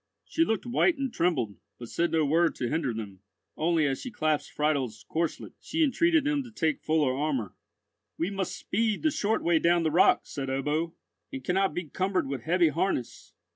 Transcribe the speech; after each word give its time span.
She 0.25 0.43
looked 0.43 0.65
white 0.65 0.97
and 0.97 1.13
trembled, 1.13 1.57
but 1.77 1.87
said 1.87 2.11
no 2.11 2.25
word 2.25 2.55
to 2.55 2.67
hinder 2.67 2.91
them; 2.91 3.19
only 3.55 3.85
as 3.85 4.01
she 4.01 4.09
clasped 4.09 4.51
Friedel's 4.51 5.05
corslet, 5.07 5.53
she 5.61 5.83
entreated 5.83 6.23
them 6.23 6.41
to 6.41 6.49
take 6.49 6.81
fuller 6.81 7.13
armour. 7.15 7.55
"We 8.17 8.31
must 8.31 8.57
speed 8.57 9.03
the 9.03 9.11
short 9.11 9.43
way 9.43 9.59
down 9.59 9.83
the 9.83 9.91
rock," 9.91 10.21
said 10.23 10.47
Ebbo, 10.49 10.93
"and 11.31 11.43
cannot 11.43 11.75
be 11.75 11.83
cumbered 11.83 12.27
with 12.27 12.41
heavy 12.41 12.69
harness. 12.69 13.35